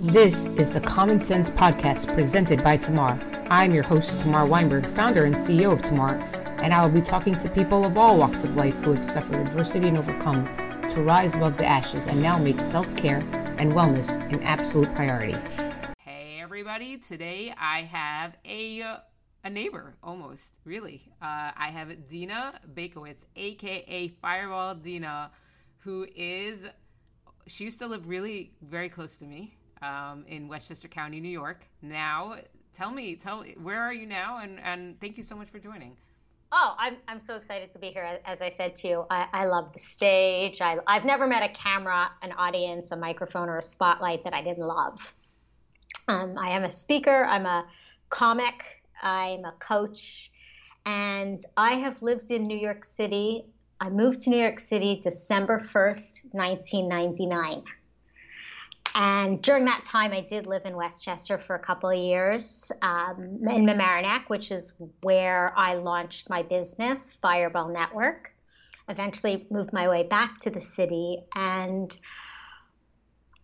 [0.00, 3.16] This is the Common Sense Podcast presented by Tamar.
[3.48, 6.16] I'm your host, Tamar Weinberg, founder and CEO of Tamar,
[6.58, 9.36] and I will be talking to people of all walks of life who have suffered
[9.36, 10.46] adversity and overcome
[10.88, 13.20] to rise above the ashes and now make self care
[13.58, 15.38] and wellness an absolute priority.
[16.00, 16.98] Hey, everybody.
[16.98, 18.82] Today I have a
[19.44, 25.30] a neighbor almost really uh, i have Deena Baikowitz aka fireball Deena
[25.80, 26.66] who is
[27.46, 31.66] she used to live really very close to me um, in Westchester County, New York.
[31.82, 32.36] Now,
[32.72, 34.38] tell me, tell where are you now?
[34.38, 35.96] And and thank you so much for joining.
[36.56, 38.20] Oh, I'm, I'm so excited to be here.
[38.24, 40.60] As I said to you, I, I love the stage.
[40.60, 44.42] I, I've never met a camera, an audience, a microphone, or a spotlight that I
[44.42, 45.00] didn't love.
[46.06, 47.66] Um, I am a speaker, I'm a
[48.08, 48.62] comic,
[49.02, 50.30] I'm a coach,
[50.86, 53.46] and I have lived in New York City.
[53.80, 57.64] I moved to New York City December 1st, 1999.
[58.94, 63.40] And during that time, I did live in Westchester for a couple of years um,
[63.42, 68.32] in Mamaroneck, which is where I launched my business, Fireball Network.
[68.88, 71.96] Eventually, moved my way back to the city, and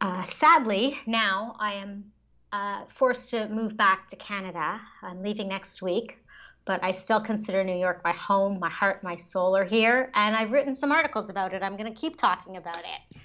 [0.00, 2.04] uh, sadly, now I am
[2.52, 4.80] uh, forced to move back to Canada.
[5.02, 6.18] I'm leaving next week,
[6.64, 8.58] but I still consider New York my home.
[8.60, 11.62] My heart, my soul are here, and I've written some articles about it.
[11.62, 13.20] I'm going to keep talking about it.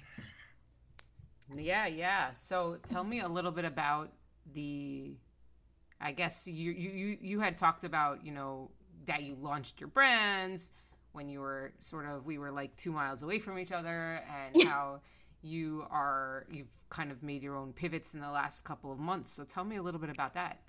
[1.54, 2.32] Yeah, yeah.
[2.34, 4.12] So tell me a little bit about
[4.54, 5.16] the
[6.02, 8.72] I guess you you you had talked about, you know,
[9.06, 10.72] that you launched your brands
[11.12, 14.64] when you were sort of we were like 2 miles away from each other and
[14.64, 15.00] how
[15.42, 19.32] you are you've kind of made your own pivots in the last couple of months.
[19.32, 20.60] So tell me a little bit about that.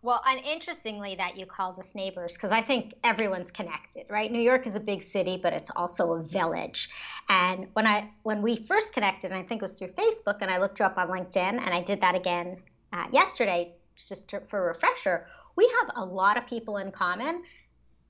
[0.00, 4.30] Well, and interestingly that you called us neighbors because I think everyone's connected, right?
[4.30, 6.88] New York is a big city, but it's also a village.
[7.28, 10.58] And when I when we first connected, I think it was through Facebook, and I
[10.58, 12.58] looked you up on LinkedIn, and I did that again
[12.92, 13.74] uh, yesterday
[14.08, 15.26] just to, for a refresher.
[15.56, 17.42] We have a lot of people in common,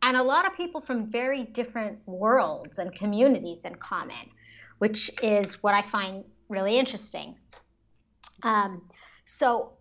[0.03, 4.28] and a lot of people from very different worlds and communities in common,
[4.76, 7.34] which is what I find really interesting.
[8.43, 8.87] Um,
[9.25, 9.72] so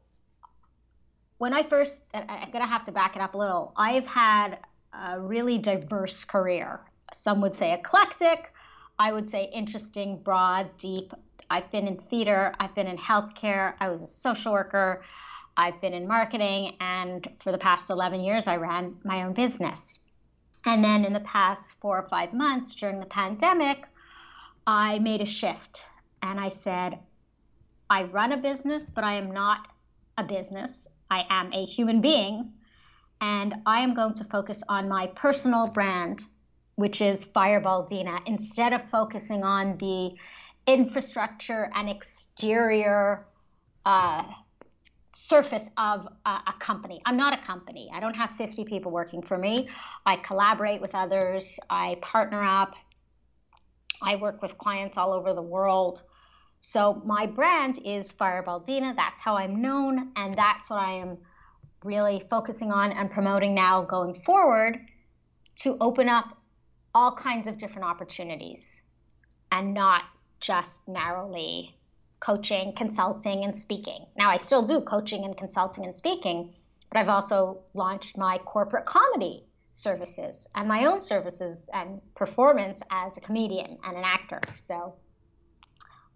[1.37, 3.73] when I first, I'm going to have to back it up a little.
[3.75, 4.59] I've had
[4.93, 6.81] a really diverse career.
[7.13, 8.51] Some would say eclectic.
[8.99, 11.13] I would say interesting, broad, deep.
[11.49, 12.53] I've been in theater.
[12.59, 13.73] I've been in healthcare.
[13.79, 15.03] I was a social worker.
[15.55, 16.75] I've been in marketing.
[16.79, 19.99] And for the past 11 years, I ran my own business.
[20.65, 23.85] And then in the past four or five months during the pandemic,
[24.65, 25.85] I made a shift
[26.21, 26.99] and I said,
[27.89, 29.67] I run a business, but I am not
[30.17, 30.87] a business.
[31.09, 32.53] I am a human being,
[33.21, 36.21] and I am going to focus on my personal brand,
[36.75, 40.15] which is Fireball Deena, instead of focusing on the
[40.67, 43.25] infrastructure and exterior
[43.85, 44.23] uh,
[45.13, 47.01] surface of a, a, company.
[47.05, 47.89] I'm not a company.
[47.91, 49.67] I don't have 50 people working for me.
[50.05, 52.75] I collaborate with others, I partner up,
[54.01, 56.01] I work with clients all over the world.
[56.61, 58.93] So my brand is Fireball Deena.
[58.95, 61.17] That's how I'm known, and that's what I am
[61.83, 64.79] really focusing on and promoting now going forward
[65.57, 66.37] to open up
[66.93, 68.81] all kinds of different opportunities
[69.51, 70.03] and not
[70.39, 71.75] just narrowly
[72.19, 74.05] coaching, consulting, and speaking.
[74.17, 76.53] Now, I still do coaching and consulting and speaking,
[76.91, 83.17] but I've also launched my corporate comedy services and my own services and performance as
[83.17, 84.41] a comedian and an actor.
[84.55, 84.95] So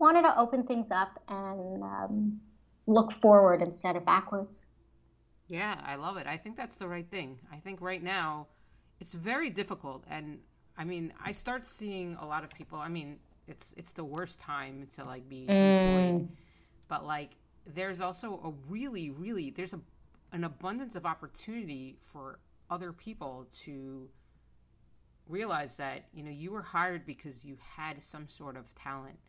[0.01, 2.41] wanted to open things up and um,
[2.88, 4.66] look forward instead of backwards.
[5.47, 6.28] Yeah, I love it.
[6.28, 7.39] I think that's the right thing.
[7.51, 8.47] I think right now
[9.00, 10.40] it's very difficult and
[10.78, 12.79] I mean, I start seeing a lot of people.
[12.79, 16.23] I mean, it's it's the worst time to like be employed.
[16.23, 16.28] Mm.
[16.88, 17.31] But like
[17.66, 19.81] there's also a really really there's a
[20.31, 24.09] an abundance of opportunity for other people to
[25.28, 29.19] realize that, you know, you were hired because you had some sort of talent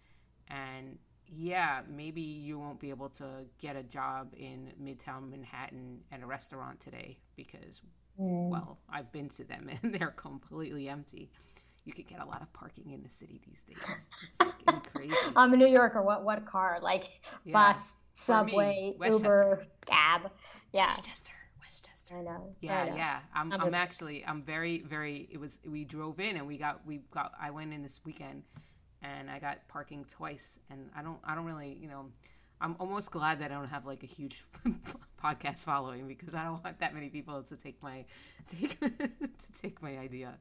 [0.49, 0.99] and
[1.35, 3.25] yeah, maybe you won't be able to
[3.59, 7.81] get a job in Midtown Manhattan at a restaurant today because,
[8.21, 8.51] mm.
[8.51, 11.31] well, I've been to them and they're completely empty.
[11.85, 14.09] You could get a lot of parking in the city these days.
[14.27, 15.17] It's like crazy.
[15.35, 16.01] I'm a New Yorker.
[16.01, 16.79] What what car?
[16.81, 17.09] Like
[17.45, 17.73] yeah.
[17.73, 20.31] bus, subway, me, Uber, cab.
[20.73, 20.87] Yeah.
[20.87, 21.33] Westchester.
[21.61, 22.19] Westchester.
[22.19, 22.55] I know.
[22.61, 22.97] Yeah, I know.
[22.97, 23.19] yeah.
[23.35, 25.29] I'm, I'm, I'm actually I'm very very.
[25.33, 28.45] It was we drove in and we got we got I went in this weekend
[29.03, 30.59] and I got parking twice.
[30.71, 32.07] And I don't, I don't really, you know,
[32.61, 34.45] I'm almost glad that I don't have like a huge
[35.23, 38.05] podcast following because I don't want that many people to take my
[38.49, 40.39] take to take my idea.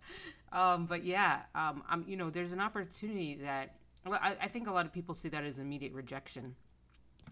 [0.52, 3.76] Um, but yeah, um, I'm, you know, there's an opportunity that
[4.06, 6.56] I, I think a lot of people see that as immediate rejection.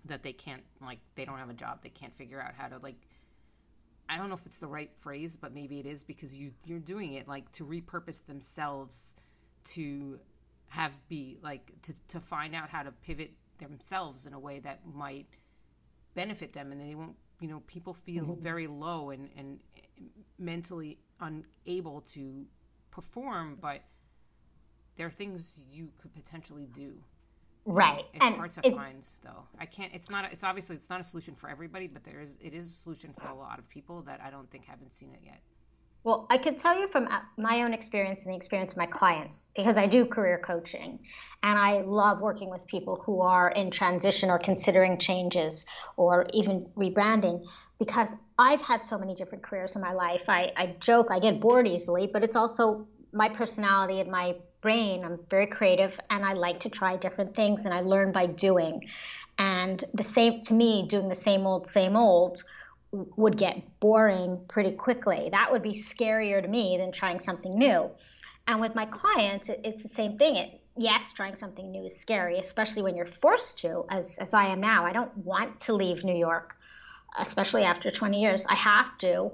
[0.05, 2.77] that they can't like they don't have a job they can't figure out how to
[2.77, 2.95] like
[4.07, 6.79] i don't know if it's the right phrase but maybe it is because you you're
[6.79, 9.15] doing it like to repurpose themselves
[9.65, 10.19] to
[10.69, 14.81] have be like to, to find out how to pivot themselves in a way that
[14.85, 15.27] might
[16.15, 18.41] benefit them and they won't you know people feel mm-hmm.
[18.41, 19.59] very low and and
[20.37, 22.45] mentally unable to
[22.91, 23.81] perform but
[24.99, 26.93] there are things you could potentially do.
[27.65, 29.43] Right it's and hard to it, find though.
[29.57, 32.37] I can't it's not it's obviously it's not a solution for everybody but there is
[32.41, 35.11] it is a solution for a lot of people that i don't think haven't seen
[35.11, 35.41] it yet
[36.03, 38.85] well, I can tell you from uh, my own experience and the experience of my
[38.85, 40.99] clients, because I do career coaching
[41.43, 45.65] and I love working with people who are in transition or considering changes
[45.97, 47.45] or even rebranding,
[47.79, 50.23] because I've had so many different careers in my life.
[50.29, 55.03] I, I joke, I get bored easily, but it's also my personality and my brain.
[55.03, 58.87] I'm very creative and I like to try different things and I learn by doing.
[59.37, 62.43] And the same, to me, doing the same old, same old
[62.91, 65.29] would get boring pretty quickly.
[65.31, 67.89] That would be scarier to me than trying something new.
[68.47, 70.35] And with my clients, it, it's the same thing.
[70.35, 74.47] It, yes, trying something new is scary, especially when you're forced to, as, as I
[74.47, 74.85] am now.
[74.85, 76.55] I don't want to leave New York,
[77.19, 78.45] especially after 20 years.
[78.47, 79.31] I have to.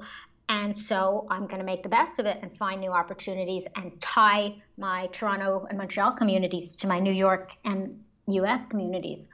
[0.50, 4.00] And so I'm going to make the best of it and find new opportunities and
[4.02, 9.28] tie my Toronto and Montreal communities to my New York and US communities.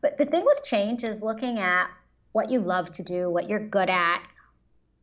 [0.00, 1.88] But the thing with change is looking at
[2.34, 4.20] what you love to do, what you're good at,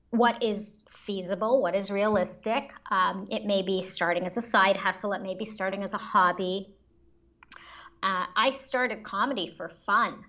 [0.09, 2.73] what is feasible, what is realistic.
[2.91, 5.97] Um, it may be starting as a side hustle, it may be starting as a
[5.97, 6.75] hobby.
[8.03, 10.25] Uh, I started comedy for fun.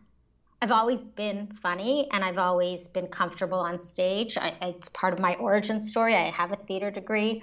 [0.62, 4.38] I've always been funny and I've always been comfortable on stage.
[4.38, 6.14] I, it's part of my origin story.
[6.14, 7.42] I have a theater degree.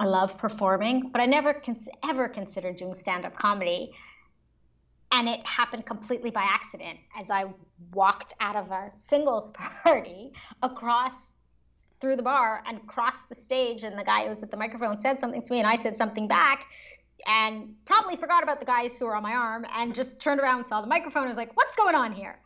[0.00, 3.92] I love performing, but I never cons- ever considered doing stand up comedy
[5.12, 7.46] and it happened completely by accident as I
[7.92, 9.50] walked out of a singles
[9.84, 10.32] party
[10.62, 11.32] across
[12.00, 14.98] through the bar and crossed the stage and the guy who was at the microphone
[14.98, 16.66] said something to me and I said something back
[17.26, 20.58] and probably forgot about the guys who were on my arm and just turned around
[20.58, 22.38] and saw the microphone and was like what's going on here?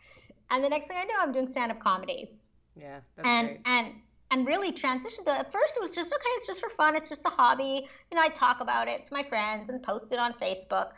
[0.50, 2.30] And the next thing I knew I'm doing stand-up comedy.
[2.76, 3.60] Yeah and great.
[3.66, 3.94] and
[4.30, 5.24] and really transitioned.
[5.24, 7.88] To at first it was just okay it's just for fun it's just a hobby.
[8.10, 10.90] You know I talk about it to my friends and post it on Facebook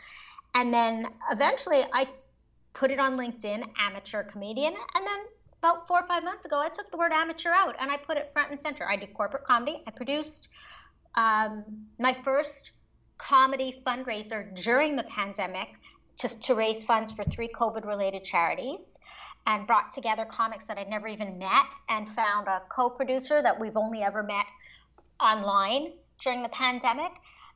[0.55, 2.07] and then eventually I
[2.75, 4.75] put it on LinkedIn, amateur comedian.
[4.95, 5.19] And then
[5.59, 8.17] about four or five months ago, I took the word amateur out and I put
[8.17, 8.89] it front and center.
[8.89, 9.83] I did corporate comedy.
[9.87, 10.49] I produced
[11.15, 11.65] um,
[11.99, 12.73] my first
[13.19, 15.69] comedy fundraiser during the pandemic
[16.19, 18.81] to, to raise funds for three COVID related charities
[19.47, 23.59] and brought together comics that I'd never even met and found a co producer that
[23.59, 24.47] we've only ever met
[25.21, 27.13] online during the pandemic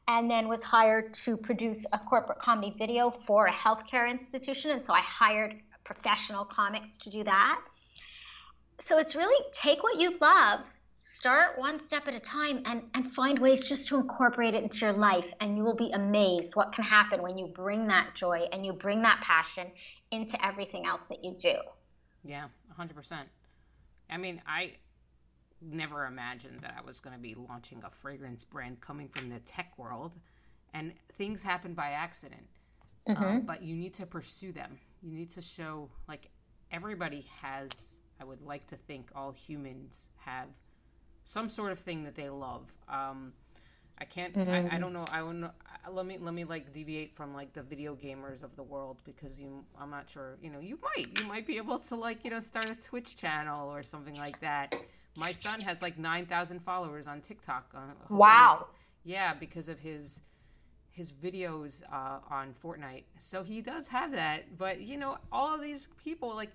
[0.09, 4.71] and then was hired to produce a corporate comedy video for a healthcare institution.
[4.71, 7.61] And so I hired professional comics to do that.
[8.81, 10.61] So it's really take what you love,
[10.97, 14.79] start one step at a time, and, and find ways just to incorporate it into
[14.79, 15.33] your life.
[15.41, 18.73] And you will be amazed what can happen when you bring that joy and you
[18.73, 19.69] bring that passion
[20.11, 21.55] into everything else that you do.
[22.25, 22.47] Yeah,
[22.79, 23.23] 100%.
[24.11, 24.75] I mean, I
[25.61, 29.39] never imagined that I was going to be launching a fragrance brand coming from the
[29.41, 30.17] tech world,
[30.75, 32.47] and things happen by accident.
[33.09, 33.23] Mm-hmm.
[33.23, 34.79] Um, but you need to pursue them.
[35.03, 36.31] You need to show like
[36.73, 38.01] everybody has.
[38.21, 40.49] I would like to think all humans have
[41.25, 42.73] some sort of thing that they love.
[42.89, 43.33] Um,
[43.99, 44.35] I can't.
[44.35, 44.51] Mm-hmm.
[44.51, 44.81] I, I, mm-hmm.
[44.81, 45.05] don't know.
[45.11, 45.51] I don't know.
[45.91, 49.41] Let me let me like deviate from like the video gamers of the world because
[49.41, 49.65] you.
[49.81, 50.37] I'm not sure.
[50.43, 53.17] You know, you might you might be able to like you know start a Twitch
[53.17, 54.75] channel or something like that.
[55.17, 57.73] My son has like 9,000 followers on TikTok.
[57.75, 57.81] Uh,
[58.11, 58.67] wow.
[59.05, 60.23] Yeah, because of his
[60.91, 63.05] his videos uh, on Fortnite.
[63.19, 64.57] So he does have that.
[64.57, 66.51] But you know, all of these people like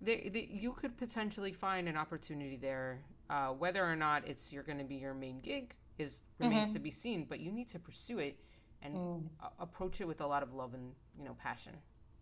[0.00, 3.00] they, they you could potentially find an opportunity there.
[3.28, 6.74] Uh, whether or not it's you're going to be your main gig is remains mm-hmm.
[6.74, 7.26] to be seen.
[7.28, 8.38] But you need to pursue it
[8.82, 9.22] and mm.
[9.58, 11.72] approach it with a lot of love and you know passion.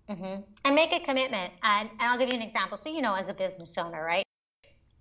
[0.08, 0.42] Mm-hmm.
[0.64, 1.52] And make a commitment.
[1.62, 2.76] And, and I'll give you an example.
[2.76, 4.23] So you know, as a business owner, right?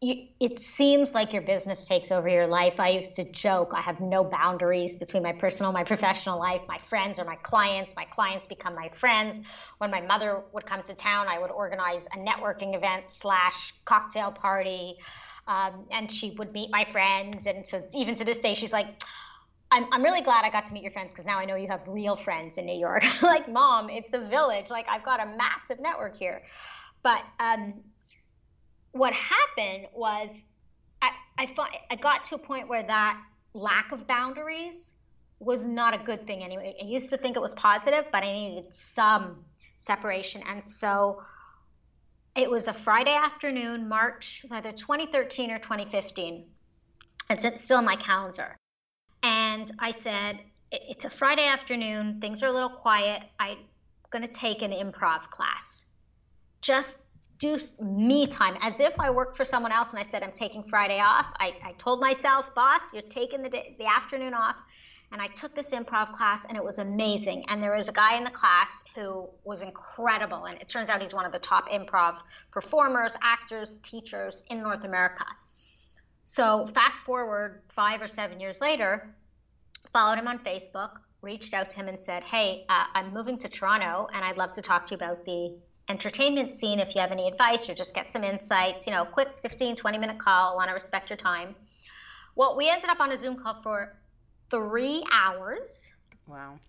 [0.03, 2.79] You, it seems like your business takes over your life.
[2.79, 6.61] I used to joke, I have no boundaries between my personal, my professional life.
[6.67, 7.93] My friends are my clients.
[7.95, 9.39] My clients become my friends.
[9.77, 14.31] When my mother would come to town, I would organize a networking event slash cocktail
[14.31, 14.97] party.
[15.47, 17.47] Um, and she would meet my friends.
[17.47, 19.01] And so even to this day, she's like,
[19.71, 21.67] I'm, I'm really glad I got to meet your friends because now I know you
[21.69, 23.03] have real friends in New York.
[23.21, 24.69] like, mom, it's a village.
[24.69, 26.43] Like, I've got a massive network here.
[27.03, 27.81] But um,
[28.93, 30.29] what happened was
[31.01, 31.49] I, I,
[31.91, 33.21] I got to a point where that
[33.53, 34.91] lack of boundaries
[35.39, 36.75] was not a good thing anyway.
[36.81, 39.43] I used to think it was positive, but I needed some
[39.77, 40.41] separation.
[40.47, 41.21] And so
[42.35, 46.45] it was a Friday afternoon, March, it was either 2013 or 2015.
[47.29, 48.57] It's still in my calendar.
[49.23, 50.39] And I said,
[50.71, 53.23] it's a Friday afternoon, things are a little quiet.
[53.39, 53.57] I'm
[54.11, 55.85] going to take an improv class.
[56.61, 56.99] Just
[57.43, 60.63] do me time as if I worked for someone else and I said, I'm taking
[60.63, 61.27] Friday off.
[61.39, 64.55] I, I told myself, boss, you're taking the, day, the afternoon off.
[65.11, 67.43] And I took this improv class and it was amazing.
[67.49, 70.45] And there was a guy in the class who was incredible.
[70.45, 72.15] And it turns out he's one of the top improv
[72.49, 75.25] performers, actors, teachers in North America.
[76.23, 79.13] So fast forward five or seven years later,
[79.91, 83.49] followed him on Facebook, reached out to him and said, Hey, uh, I'm moving to
[83.49, 85.57] Toronto and I'd love to talk to you about the
[85.89, 88.87] entertainment scene if you have any advice or just get some insights.
[88.87, 90.53] You know, quick 15, 20 minute call.
[90.53, 91.55] I want to respect your time.
[92.35, 93.95] Well, we ended up on a Zoom call for
[94.49, 95.89] three hours.
[96.27, 96.59] Wow.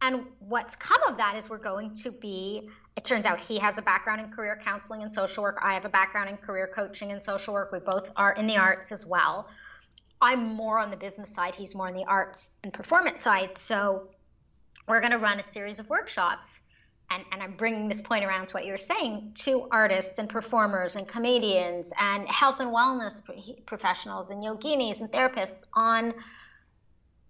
[0.00, 3.78] And what's come of that is we're going to be, it turns out he has
[3.78, 5.58] a background in career counseling and social work.
[5.62, 7.70] I have a background in career coaching and social work.
[7.72, 9.48] We both are in the arts as well.
[10.20, 13.58] I'm more on the business side, he's more on the arts and performance side.
[13.58, 14.08] So
[14.88, 16.46] we're going to run a series of workshops.
[17.12, 20.28] And, and I'm bringing this point around to what you were saying to artists and
[20.28, 23.20] performers and comedians and health and wellness
[23.66, 26.14] professionals and yoginis and therapists on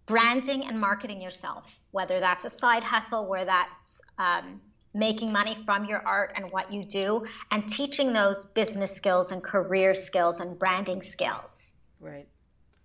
[0.07, 4.61] branding and marketing yourself, whether that's a side hustle, where that's um,
[4.95, 9.43] making money from your art and what you do, and teaching those business skills and
[9.43, 11.73] career skills and branding skills.
[11.99, 12.29] Right.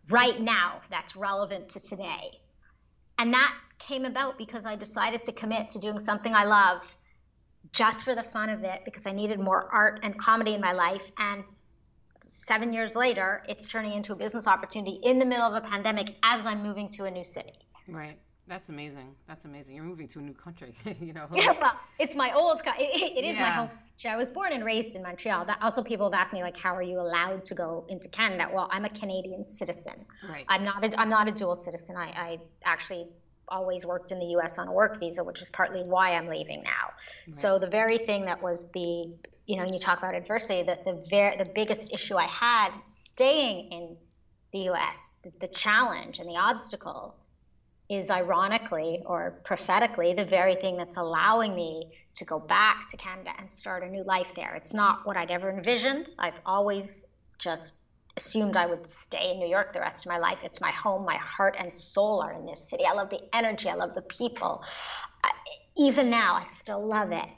[0.09, 2.39] Right now, that's relevant to today.
[3.19, 3.53] And that
[3.87, 6.81] came about because I decided to commit to doing something I love
[7.71, 10.73] just for the fun of it because I needed more art and comedy in my
[10.73, 11.11] life.
[11.17, 11.43] And
[12.21, 16.15] seven years later, it's turning into a business opportunity in the middle of a pandemic
[16.23, 17.53] as I'm moving to a new city.
[17.87, 18.17] Right.
[18.47, 19.13] That's amazing.
[19.27, 19.75] That's amazing.
[19.75, 21.27] You're moving to a new country, you know.
[21.33, 22.61] Yeah, well, it's my old.
[22.65, 23.41] it, it is yeah.
[23.41, 23.69] my home.
[24.05, 25.45] I was born and raised in Montreal.
[25.45, 28.47] That also people have asked me like, how are you allowed to go into Canada?
[28.53, 30.05] Well, I'm a Canadian citizen.
[30.29, 30.45] Right.
[30.47, 30.85] I'm not.
[30.85, 31.97] A, I'm not a dual citizen.
[31.97, 33.07] I, I actually
[33.49, 34.57] always worked in the U.S.
[34.57, 36.91] on a work visa, which is partly why I'm leaving now.
[37.27, 37.35] Right.
[37.35, 39.13] So the very thing that was the
[39.45, 42.71] you know, when you talk about adversity, the the, ver- the biggest issue I had
[43.13, 43.97] staying in
[44.51, 47.15] the U.S., the, the challenge and the obstacle
[47.89, 53.31] is ironically or prophetically the very thing that's allowing me to go back to Canada
[53.39, 54.55] and start a new life there.
[54.55, 56.09] It's not what I'd ever envisioned.
[56.19, 57.05] I've always
[57.37, 57.75] just
[58.17, 60.39] assumed I would stay in New York the rest of my life.
[60.43, 61.05] It's my home.
[61.05, 62.83] My heart and soul are in this city.
[62.85, 63.69] I love the energy.
[63.69, 64.63] I love the people.
[65.23, 65.31] I,
[65.77, 67.29] even now, I still love it.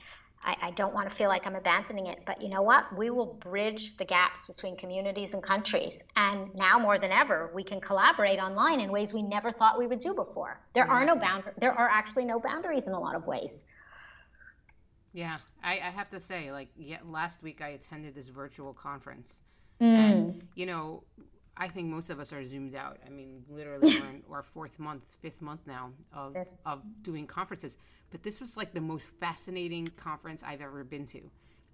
[0.42, 2.20] I, I, don't want to feel like I'm abandoning it.
[2.26, 2.98] But you know what?
[2.98, 6.02] We will bridge the gaps between communities and countries.
[6.16, 9.86] And now more than ever, we can collaborate online in ways we never thought we
[9.86, 10.62] would do before.
[10.74, 11.04] There exactly.
[11.04, 13.64] are no bound There are actually no boundaries in a lot of ways.
[15.12, 19.42] Yeah, I, I have to say, like, yeah, last week I attended this virtual conference,
[19.82, 19.86] mm.
[19.86, 21.04] and you know,
[21.58, 23.00] I think most of us are zoomed out.
[23.06, 27.78] I mean, literally, we're in our fourth month, fifth month now of of doing conferences.
[28.12, 31.22] But this was like the most fascinating conference I've ever been to.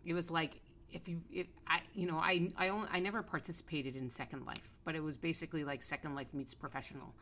[0.04, 0.60] It was like
[0.92, 4.72] if you, if I, you know, I I only, I never participated in Second Life,
[4.86, 7.14] but it was basically like Second Life meets professional.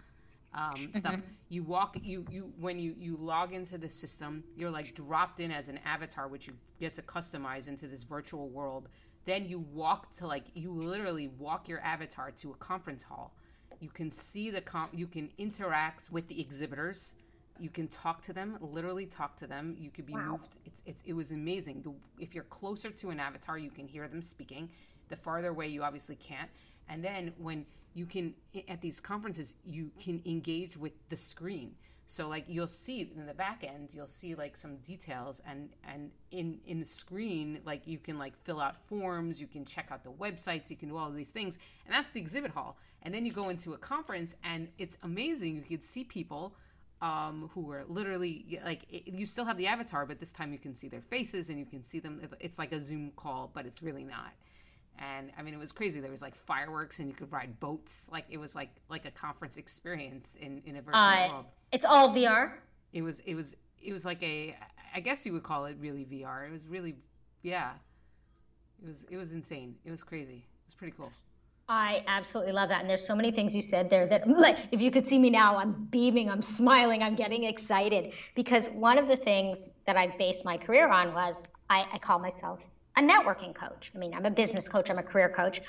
[0.56, 0.98] Um, mm-hmm.
[0.98, 1.22] stuff.
[1.50, 5.52] You walk, you you when you you log into the system, you're like dropped in
[5.52, 8.90] as an avatar, which you get to customize into this virtual world
[9.26, 13.34] then you walk to like you literally walk your avatar to a conference hall.
[13.80, 14.92] You can see the comp.
[14.94, 17.16] You can interact with the exhibitors.
[17.60, 18.58] You can talk to them.
[18.62, 19.76] Literally talk to them.
[19.78, 20.32] You could be wow.
[20.32, 20.58] moved.
[20.66, 21.82] It's, it's it was amazing.
[21.82, 24.70] The, if you're closer to an avatar, you can hear them speaking.
[25.10, 26.50] The farther away, you obviously can't.
[26.90, 28.34] And then when you can
[28.68, 31.76] at these conferences, you can engage with the screen.
[32.06, 36.12] So like you'll see in the back end, you'll see like some details and and
[36.32, 40.04] in in the screen like you can like fill out forms, you can check out
[40.04, 41.58] the websites, you can do all these things.
[41.86, 42.78] And that's the exhibit hall.
[43.02, 45.56] And then you go into a conference and it's amazing.
[45.56, 46.56] You can see people
[47.02, 50.60] um, who are literally like it, you still have the avatar, but this time you
[50.60, 52.22] can see their faces and you can see them.
[52.40, 54.34] It's like a Zoom call, but it's really not
[55.00, 56.00] and I mean it was crazy.
[56.00, 58.10] There was like fireworks, and you could ride boats.
[58.12, 61.46] Like it was like like a conference experience in in a virtual uh, world.
[61.72, 62.54] It's all VR.
[62.92, 64.56] It was it was it was like a
[64.94, 66.48] I guess you would call it really VR.
[66.48, 66.96] It was really
[67.42, 67.72] yeah.
[68.82, 69.76] It was it was insane.
[69.84, 70.46] It was crazy.
[70.46, 71.12] It was pretty cool.
[71.70, 72.82] I absolutely love that.
[72.82, 75.30] And there's so many things you said there that, like, if you could see me
[75.30, 78.14] now, I'm beaming, I'm smiling, I'm getting excited.
[78.36, 81.36] Because one of the things that I based my career on was
[81.70, 82.60] I, I call myself
[82.96, 83.92] a networking coach.
[83.96, 85.62] I mean, I'm a business coach, I'm a career coach.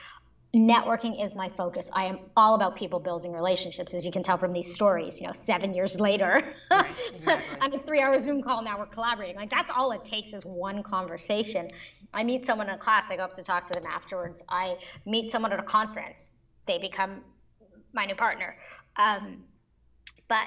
[0.54, 1.90] networking is my focus.
[1.93, 5.21] I am all about people building relationships, as you can tell from these stories.
[5.21, 7.59] You know, seven years later, right, exactly.
[7.61, 9.37] on a three-hour Zoom call, now we're collaborating.
[9.37, 11.69] Like that's all it takes is one conversation.
[12.12, 14.43] I meet someone in class, I go up to talk to them afterwards.
[14.49, 14.76] I
[15.07, 16.31] meet someone at a conference,
[16.66, 17.23] they become
[17.93, 18.57] my new partner.
[18.97, 19.43] Um,
[20.28, 20.47] but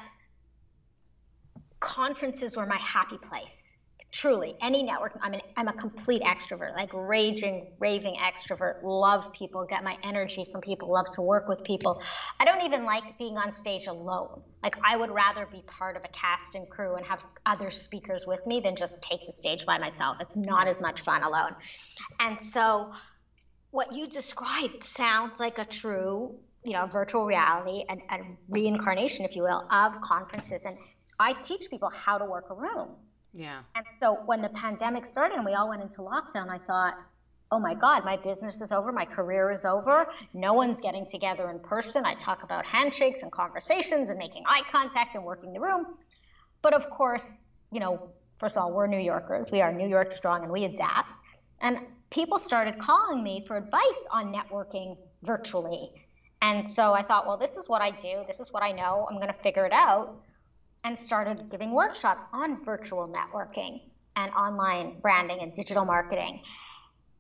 [1.80, 3.62] conferences were my happy place
[4.12, 9.66] truly any network i'm an i'm a complete extrovert like raging raving extrovert love people
[9.66, 12.00] get my energy from people love to work with people.
[12.40, 14.44] I don't even like being on stage alone.
[14.64, 18.26] Like i would rather be part of a cast and crew and have other speakers
[18.26, 20.18] with me than just take the stage by myself.
[20.20, 21.56] It's not as much fun alone.
[22.20, 22.90] And so
[23.72, 26.34] what you described sounds like a true
[26.64, 30.66] you know virtual reality and, and reincarnation if you will of conferences.
[30.66, 30.78] And
[31.20, 32.96] i teach people how to work a room
[33.38, 33.60] yeah.
[33.76, 36.96] And so when the pandemic started and we all went into lockdown, I thought,
[37.52, 40.08] oh my God, my business is over, my career is over.
[40.34, 42.04] No one's getting together in person.
[42.04, 45.86] I talk about handshakes and conversations and making eye contact and working the room.
[46.64, 49.52] But of course, you know, first of all, we're New Yorkers.
[49.52, 51.22] We are New York strong and we adapt.
[51.62, 51.78] And
[52.10, 55.92] people started calling me for advice on networking virtually.
[56.42, 58.24] And so I thought, well, this is what I do.
[58.26, 59.08] This is what I know.
[59.08, 60.24] I'm going to figure it out
[60.84, 63.82] and started giving workshops on virtual networking
[64.16, 66.42] and online branding and digital marketing.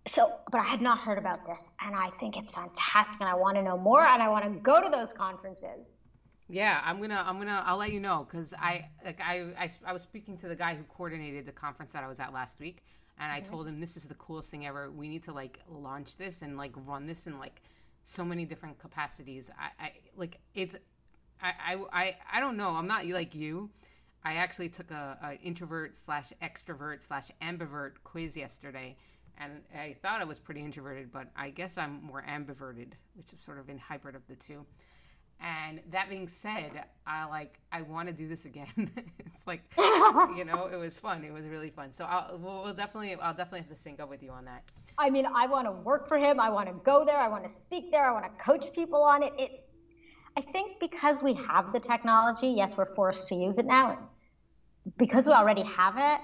[0.07, 3.35] So, but I had not heard about this, and I think it's fantastic, and I
[3.35, 5.85] want to know more, and I want to go to those conferences.
[6.49, 9.91] Yeah, I'm gonna, I'm gonna, I'll let you know because I, like, I, I, I
[9.91, 12.85] was speaking to the guy who coordinated the conference that I was at last week,
[13.19, 13.51] and I mm-hmm.
[13.51, 14.89] told him this is the coolest thing ever.
[14.89, 17.61] We need to like launch this and like run this in like
[18.03, 19.51] so many different capacities.
[19.59, 20.77] I, I like it's
[21.41, 22.69] I, I, I don't know.
[22.71, 23.69] I'm not like you.
[24.23, 28.97] I actually took a, a introvert slash extrovert slash ambivert quiz yesterday,
[29.37, 33.39] and I thought I was pretty introverted, but I guess I'm more ambiverted, which is
[33.39, 34.65] sort of in hybrid of the two.
[35.39, 38.89] And that being said, I like I want to do this again.
[39.19, 41.23] it's like you know, it was fun.
[41.23, 41.93] It was really fun.
[41.93, 44.63] So I'll we'll, definitely I'll definitely have to sync up with you on that.
[44.97, 46.39] I mean, I want to work for him.
[46.39, 47.17] I want to go there.
[47.17, 48.09] I want to speak there.
[48.09, 49.31] I want to coach people on it.
[49.37, 49.66] It
[50.37, 53.97] I think because we have the technology, yes, we're forced to use it now.
[54.97, 56.21] Because we already have it.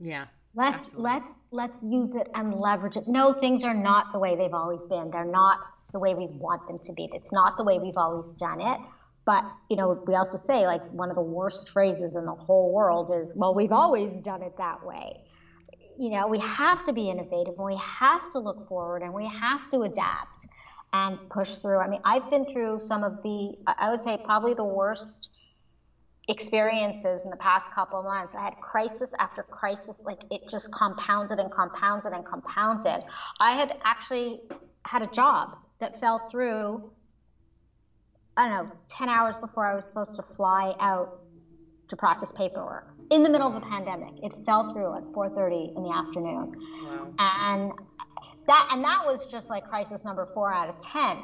[0.00, 0.24] Yeah.
[0.54, 1.10] Let's absolutely.
[1.10, 3.06] let's let's use it and leverage it.
[3.06, 5.10] No, things are not the way they've always been.
[5.10, 5.58] They're not
[5.92, 7.10] the way we want them to be.
[7.12, 8.80] It's not the way we've always done it.
[9.26, 12.72] But you know, we also say like one of the worst phrases in the whole
[12.72, 15.22] world is, "Well, we've always done it that way."
[15.98, 19.26] You know, we have to be innovative and we have to look forward and we
[19.26, 20.46] have to adapt
[20.92, 21.78] and push through.
[21.78, 25.28] I mean, I've been through some of the, I would say, probably the worst
[26.28, 28.34] experiences in the past couple months.
[28.34, 33.02] I had crisis after crisis, like it just compounded and compounded and compounded.
[33.40, 34.40] I had actually
[34.84, 36.90] had a job that fell through,
[38.36, 41.20] I don't know, 10 hours before I was supposed to fly out
[41.88, 44.12] to process paperwork in the middle of a pandemic.
[44.22, 46.52] It fell through at 4:30 in the afternoon.
[46.84, 47.14] Wow.
[47.18, 47.72] And
[48.48, 51.18] that and that was just like crisis number four out of ten.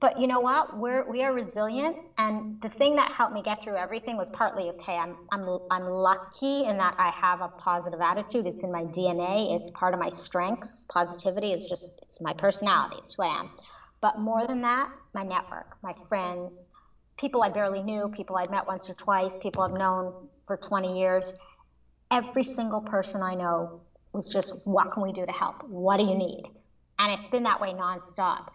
[0.00, 0.76] But you know what?
[0.76, 4.70] We're we are resilient and the thing that helped me get through everything was partly
[4.70, 8.46] okay i'm i'm i'm lucky in that i have a positive attitude.
[8.46, 10.86] It's in my dna it's part of my strengths.
[10.88, 12.96] Positivity is just it's my personality.
[13.04, 13.50] It's who i am.
[14.00, 16.70] But more than that my network my friends
[17.18, 20.98] people i barely knew people i'd met once or twice people i've known for 20
[20.98, 21.34] years.
[22.10, 23.80] Every single person i know
[24.12, 25.62] was just what can we do to help?
[25.68, 26.44] What do you need?
[26.98, 28.48] And it's been that way nonstop.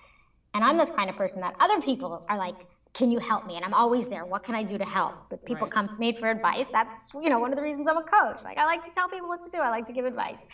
[0.54, 2.56] And I'm the kind of person that other people are like,
[2.94, 3.56] can you help me?
[3.56, 4.26] And I'm always there.
[4.26, 5.30] What can I do to help?
[5.30, 5.72] But people right.
[5.72, 6.66] come to me for advice.
[6.72, 8.44] That's you know one of the reasons I'm a coach.
[8.44, 9.60] Like I like to tell people what to do.
[9.60, 10.46] I like to give advice,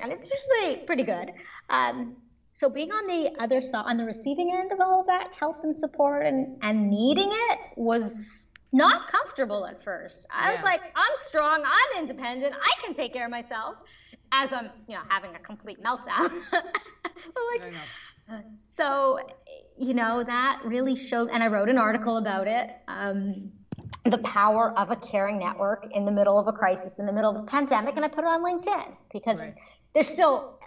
[0.00, 1.32] and it's usually pretty good.
[1.70, 2.16] Um,
[2.52, 5.64] so being on the other side, on the receiving end of all of that help
[5.64, 10.26] and support and and needing it was not comfortable at first.
[10.30, 10.56] I yeah.
[10.56, 11.62] was like, I'm strong.
[11.64, 12.54] I'm independent.
[12.54, 13.76] I can take care of myself
[14.32, 16.32] as I'm, you know, having a complete meltdown.
[16.52, 17.74] like,
[18.76, 19.20] so,
[19.78, 22.70] you know, that really showed, and I wrote an article about it.
[22.88, 23.52] Um,
[24.04, 27.36] the power of a caring network in the middle of a crisis, in the middle
[27.36, 29.54] of a pandemic, and I put it on LinkedIn because right.
[29.94, 30.58] there's still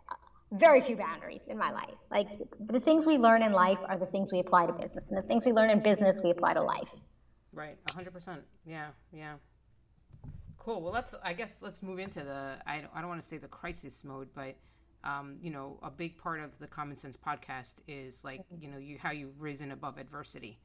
[0.54, 1.95] very few boundaries in my life.
[2.10, 2.28] Like
[2.60, 5.21] the things we learn in life are the things we apply to business, and the
[5.23, 6.91] things we learn in business we apply to life.
[7.51, 8.39] Right, 100%.
[8.65, 9.36] Yeah, yeah.
[10.65, 10.82] Cool.
[10.82, 11.13] Well, let's.
[11.23, 12.58] I guess let's move into the.
[12.65, 14.56] I don't, I don't want to say the crisis mode, but
[15.04, 18.80] um, you know, a big part of the Common Sense podcast is like you know
[18.80, 20.58] you how you've risen above adversity.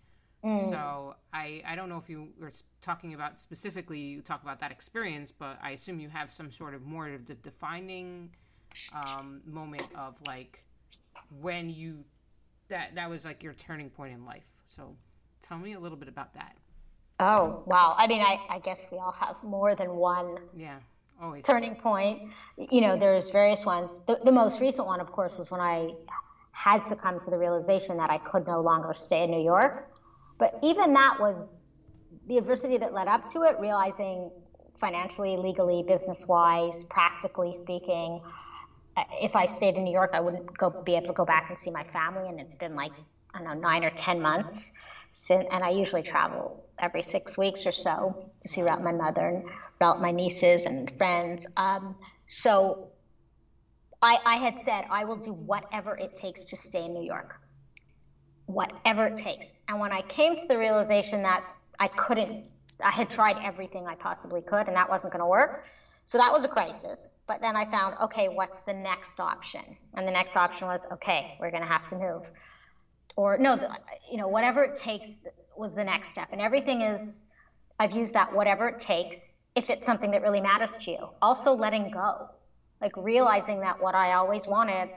[0.43, 0.71] Mm.
[0.71, 4.73] So I I don't know if you were talking about specifically you talk about that
[4.73, 8.31] experience, but I assume you have some sort of more of the defining
[8.95, 10.65] um, moment of like
[11.43, 12.05] when you
[12.69, 14.47] that that was like your turning point in life.
[14.67, 14.97] So
[15.43, 16.57] tell me a little bit about that.
[17.21, 17.95] Oh wow!
[17.97, 20.39] I mean, I, I guess we all have more than one.
[20.57, 20.79] Yeah.
[21.23, 21.45] Always.
[21.45, 22.31] Turning point.
[22.57, 23.99] You know, there's various ones.
[24.07, 25.91] The, the most recent one, of course, was when I
[26.53, 29.87] had to come to the realization that I could no longer stay in New York.
[30.39, 31.45] But even that was
[32.27, 34.31] the adversity that led up to it, realizing
[34.81, 38.23] financially, legally, business wise, practically speaking,
[38.97, 41.51] uh, if I stayed in New York, I wouldn't go be able to go back
[41.51, 42.31] and see my family.
[42.31, 42.93] And it's been like,
[43.35, 44.73] I don't know, nine or 10 months.
[45.13, 49.27] Since, and I usually travel every six weeks or so to see around my mother
[49.27, 49.45] and
[49.81, 51.47] around my nieces and friends.
[51.57, 51.95] Um,
[52.29, 52.89] so
[54.03, 57.37] I, I had said, I will do whatever it takes to stay in New York.
[58.47, 59.53] Whatever it takes.
[59.69, 61.45] And when I came to the realization that
[61.79, 62.47] I couldn't,
[62.83, 65.65] I had tried everything I possibly could, and that wasn't going to work.
[66.07, 67.05] So that was a crisis.
[67.27, 69.77] But then I found, okay, what's the next option?
[69.95, 72.23] And the next option was, okay, we're going to have to move.
[73.17, 73.69] Or, no, the,
[74.11, 75.19] you know, whatever it takes
[75.57, 76.29] was the next step.
[76.33, 77.25] And everything is,
[77.79, 81.09] I've used that whatever it takes if it's something that really matters to you.
[81.21, 82.31] Also, letting go
[82.81, 84.91] like realizing that what I always wanted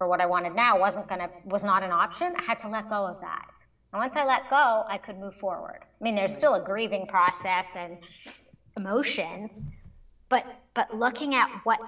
[0.00, 2.34] or what I wanted now wasn't gonna was not an option.
[2.36, 3.46] I had to let go of that.
[3.92, 5.80] And once I let go, I could move forward.
[5.82, 7.98] I mean, there's still a grieving process and
[8.76, 9.48] emotion,
[10.28, 11.80] but but looking at what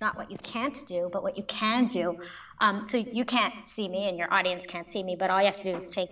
[0.00, 2.18] not what you can't do, but what you can do.
[2.60, 5.46] Um, so you can't see me, and your audience can't see me, but all you
[5.46, 6.10] have to do is take,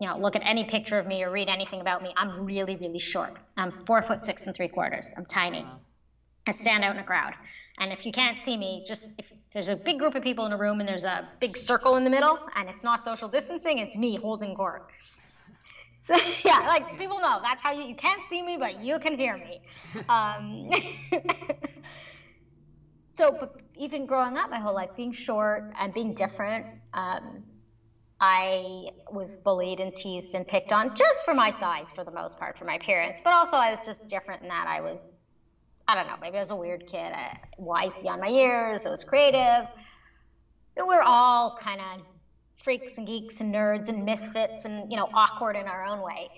[0.00, 2.12] you know, look at any picture of me or read anything about me.
[2.16, 3.36] I'm really, really short.
[3.56, 5.12] I'm four foot six and three quarters.
[5.16, 5.66] I'm tiny.
[6.46, 7.34] I stand out in a crowd.
[7.78, 10.52] And if you can't see me, just if there's a big group of people in
[10.52, 13.78] a room and there's a big circle in the middle and it's not social distancing,
[13.78, 14.86] it's me holding court.
[16.02, 19.18] So yeah, like people know that's how you you can't see me, but you can
[19.18, 19.60] hear me.
[20.08, 20.70] Um,
[23.14, 27.42] so, but even growing up my whole life, being short and being different, um,
[28.20, 32.38] I was bullied and teased and picked on just for my size for the most
[32.38, 33.20] part, for my appearance.
[33.24, 35.00] But also, I was just different in that I was
[35.90, 38.90] I don't know, maybe I was a weird kid, I, wise beyond my years, I
[38.90, 39.66] was creative.
[40.76, 42.02] We're all kind of
[42.62, 46.28] freaks and geeks and nerds and misfits and, you know, awkward in our own way.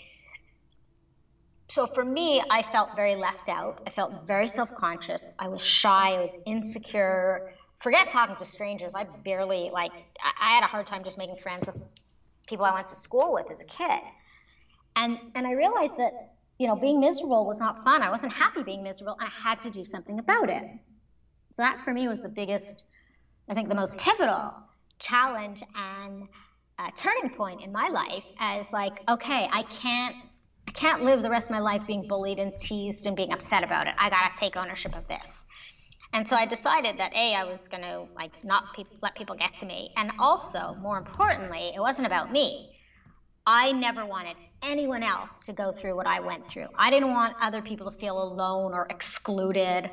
[1.72, 3.78] So for me, I felt very left out.
[3.86, 5.34] I felt very self conscious.
[5.38, 6.16] I was shy.
[6.16, 7.42] I was insecure.
[7.80, 8.94] Forget talking to strangers.
[8.94, 9.92] I barely, like,
[10.40, 11.76] I had a hard time just making friends with
[12.46, 14.00] people I went to school with as a kid.
[14.96, 16.12] And, and I realized that
[16.58, 18.02] you know, being miserable was not fun.
[18.02, 19.16] I wasn't happy being miserable.
[19.18, 20.62] I had to do something about it.
[21.52, 22.84] So that for me was the biggest,
[23.48, 24.54] I think, the most pivotal
[25.00, 26.28] challenge and
[26.96, 30.14] turning point in my life as like, okay, I can't,
[30.74, 33.62] I can't live the rest of my life being bullied and teased and being upset
[33.62, 33.94] about it.
[33.98, 35.44] I gotta take ownership of this.
[36.12, 39.56] And so I decided that a, I was gonna like not pe- let people get
[39.58, 42.68] to me, and also more importantly, it wasn't about me.
[43.46, 46.68] I never wanted anyone else to go through what I went through.
[46.78, 49.90] I didn't want other people to feel alone or excluded.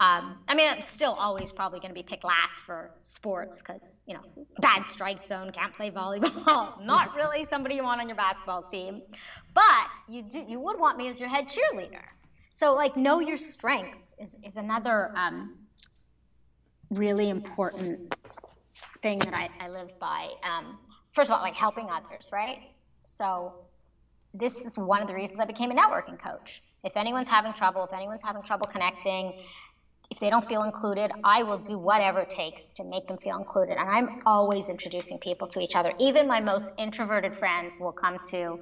[0.00, 4.00] Um, I mean, I'm still always probably going to be picked last for sports because,
[4.06, 4.20] you know,
[4.60, 6.82] bad strike zone, can't play volleyball.
[6.84, 9.02] Not really somebody you want on your basketball team.
[9.52, 12.02] But you, do, you would want me as your head cheerleader.
[12.54, 15.58] So, like, know your strengths is, is another um,
[16.88, 18.14] really important
[19.02, 20.30] thing that I, I live by.
[20.42, 20.78] Um,
[21.12, 22.58] first of all, like helping others, right?
[23.04, 23.52] So
[24.32, 26.62] this is one of the reasons I became a networking coach.
[26.84, 29.34] If anyone's having trouble, if anyone's having trouble connecting,
[30.10, 33.36] if they don't feel included, I will do whatever it takes to make them feel
[33.36, 33.76] included.
[33.78, 35.92] And I'm always introducing people to each other.
[36.00, 38.58] Even my most introverted friends will come to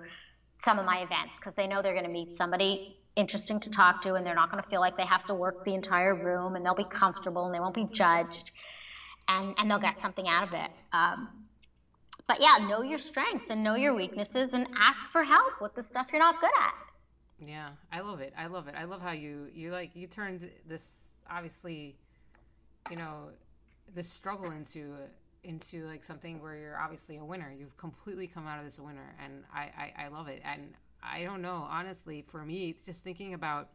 [0.63, 4.03] some of my events because they know they're going to meet somebody interesting to talk
[4.03, 6.55] to and they're not going to feel like they have to work the entire room
[6.55, 8.51] and they'll be comfortable and they won't be judged
[9.29, 10.71] and, and they'll get something out of it.
[10.93, 11.29] Um,
[12.27, 15.83] but yeah, know your strengths and know your weaknesses and ask for help with the
[15.83, 16.75] stuff you're not good at.
[17.41, 18.35] Yeah, I love it.
[18.37, 18.75] I love it.
[18.77, 21.97] I love how you you like you turned this obviously,
[22.91, 23.31] you know,
[23.95, 24.95] this struggle into
[25.45, 27.53] into like something where you're obviously a winner.
[27.57, 30.43] You've completely come out of this a winner, and I I, I love it.
[30.45, 33.71] And I don't know, honestly, for me, it's just thinking about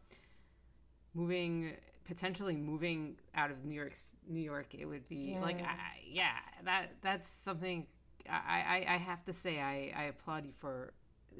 [1.14, 3.94] moving potentially moving out of New York,
[4.28, 5.40] New York, it would be yeah.
[5.40, 6.36] like, I, yeah,
[6.66, 7.86] that that's something
[8.28, 10.92] I, I, I have to say I, I applaud you for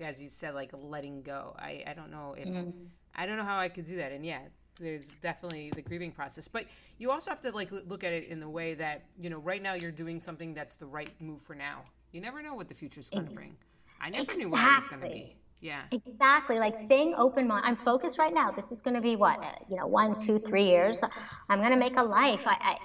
[0.03, 2.71] as you said like letting go I, I don't know if mm-hmm.
[3.15, 4.41] I don't know how I could do that and yeah
[4.79, 6.49] there's definitely the grieving process.
[6.49, 6.67] But
[6.99, 9.63] you also have to like look at it in the way that you know right
[9.63, 11.83] now you're doing something that's the right move for now.
[12.13, 13.57] You never know what the future's going to bring.
[14.01, 14.45] I never exactly.
[14.45, 15.81] knew what it was going to be yeah.
[15.93, 16.59] Exactly.
[16.59, 18.51] Like staying open mind i'm focused right now.
[18.51, 21.03] This is going to be what uh, you know one two three years.
[21.49, 22.43] I'm going to make a life.
[22.47, 22.77] I, I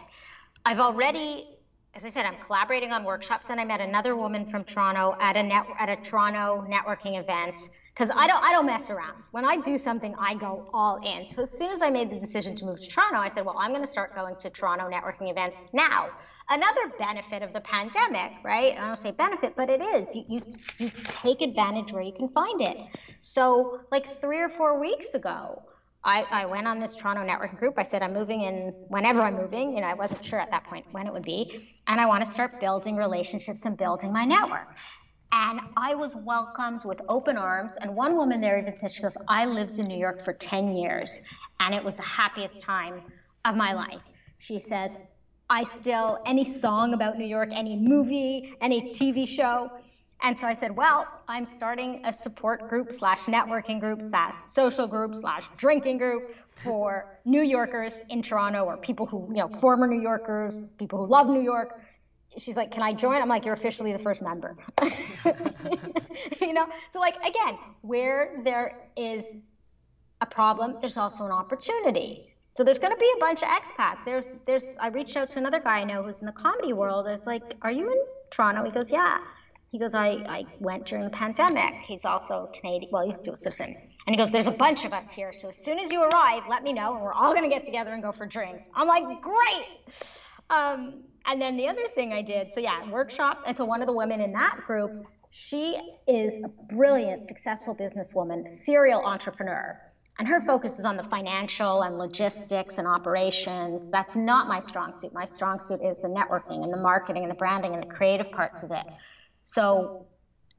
[0.66, 1.59] i've already
[1.96, 5.36] as I said, I'm collaborating on workshops, and I met another woman from Toronto at
[5.36, 9.24] a net, at a Toronto networking event because I don't I don't mess around.
[9.32, 11.28] When I do something, I go all in.
[11.28, 13.58] So as soon as I made the decision to move to Toronto, I said, well,
[13.60, 16.12] I'm going to start going to Toronto networking events now.
[16.50, 18.76] Another benefit of the pandemic, right?
[18.78, 20.16] I don't say benefit, but it is.
[20.16, 20.42] You, you
[20.78, 22.78] you take advantage where you can find it.
[23.22, 25.64] So like three or four weeks ago,
[26.04, 27.76] I, I went on this Toronto network group.
[27.78, 29.74] I said, I'm moving in whenever I'm moving.
[29.76, 31.76] You know, I wasn't sure at that point when it would be.
[31.88, 34.68] And I want to start building relationships and building my network.
[35.32, 37.74] And I was welcomed with open arms.
[37.82, 40.76] And one woman there even said, she goes, I lived in New York for 10
[40.76, 41.22] years,
[41.60, 43.04] and it was the happiest time
[43.46, 44.02] of my life.
[44.40, 44.92] She says,
[45.50, 49.70] I still, any song about New York, any movie, any TV show,
[50.22, 54.86] and so I said, well, I'm starting a support group slash networking group slash social
[54.86, 59.88] group slash drinking group for New Yorkers in Toronto or people who, you know, former
[59.88, 61.80] New Yorkers, people who love New York.
[62.38, 63.22] She's like, can I join?
[63.22, 64.58] I'm like, you're officially the first member.
[66.42, 66.68] you know?
[66.92, 69.24] So like, again, where there is
[70.20, 72.34] a problem, there's also an opportunity.
[72.52, 74.04] So there's going to be a bunch of expats.
[74.04, 77.08] There's, there's, I reached out to another guy I know who's in the comedy world.
[77.08, 78.00] It's like, are you in
[78.32, 78.66] Toronto?
[78.66, 79.20] He goes, yeah.
[79.72, 81.76] He goes, I, I went during the pandemic.
[81.86, 82.92] He's also Canadian.
[82.92, 83.76] Well, he's dual citizen.
[84.08, 85.32] And he goes, There's a bunch of us here.
[85.32, 87.64] So as soon as you arrive, let me know, and we're all going to get
[87.66, 88.64] together and go for drinks.
[88.74, 89.68] I'm like, Great.
[90.50, 93.44] Um, and then the other thing I did, so yeah, workshop.
[93.46, 98.50] And so one of the women in that group, she is a brilliant, successful businesswoman,
[98.50, 99.80] serial entrepreneur.
[100.18, 103.90] And her focus is on the financial and logistics and operations.
[103.90, 105.14] That's not my strong suit.
[105.14, 108.30] My strong suit is the networking and the marketing and the branding and the creative
[108.32, 108.86] parts of it.
[109.52, 110.06] So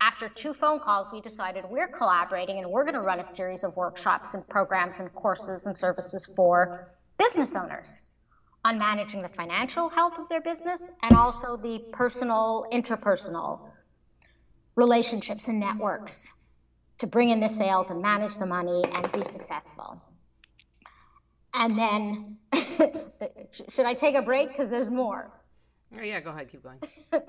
[0.00, 3.62] after two phone calls, we decided we're collaborating and we're going to run a series
[3.62, 8.00] of workshops and programs and courses and services for business owners
[8.64, 13.61] on managing the financial health of their business and also the personal, interpersonal
[14.74, 16.16] relationships and networks
[16.98, 20.03] to bring in the sales and manage the money and be successful.
[21.55, 22.38] And then,
[23.68, 24.50] should I take a break?
[24.50, 25.31] Because there's more.
[25.96, 26.81] Oh, yeah, go ahead, keep going.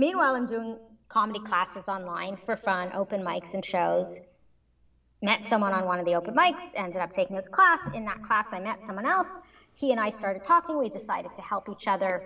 [0.00, 4.18] Meanwhile, I'm doing comedy classes online for fun, open mics and shows.
[5.20, 7.86] Met someone on one of the open mics, ended up taking his class.
[7.92, 9.36] In that class, I met someone else.
[9.74, 10.78] He and I started talking.
[10.78, 12.22] We decided to help each other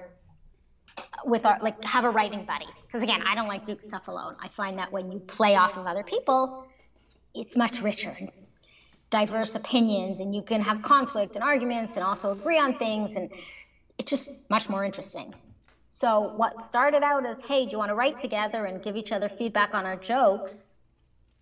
[1.25, 2.69] with our, like, have a writing buddy.
[2.87, 4.37] Because again, I don't like doing stuff alone.
[4.41, 6.55] I find that when you play off of other people,
[7.35, 8.31] it's much richer and
[9.11, 13.31] diverse opinions, and you can have conflict and arguments and also agree on things, and
[13.99, 15.35] it's just much more interesting.
[15.89, 19.13] So what started out as, hey, do you want to write together and give each
[19.13, 20.71] other feedback on our jokes,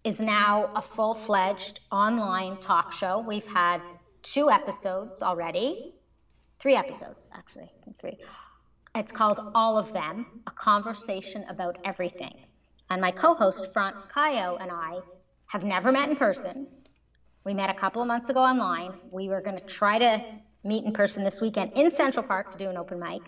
[0.04, 3.24] is now a full-fledged online talk show.
[3.26, 3.80] We've had
[4.22, 5.94] two episodes already,
[6.60, 8.18] three episodes actually, three.
[8.94, 12.34] It's called All of Them, a conversation about everything.
[12.90, 14.98] And my co-host Franz Caio and I
[15.46, 16.66] have never met in person.
[17.44, 18.92] We met a couple of months ago online.
[19.10, 20.22] We were going to try to
[20.64, 23.22] meet in person this weekend in Central Park to do an open mic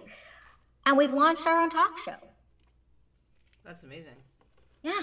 [0.87, 2.17] and we've launched our own talk show.
[3.65, 4.17] That's amazing.
[4.83, 5.03] Yeah.